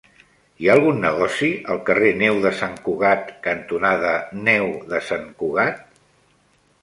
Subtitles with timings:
[0.61, 4.13] Hi ha algun negoci al carrer Neu de Sant Cugat cantonada
[4.49, 5.85] Neu de Sant Cugat?